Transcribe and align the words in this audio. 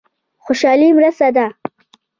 خوشالي 0.43 0.89
مرسته 0.97 1.27
ده. 1.35 1.45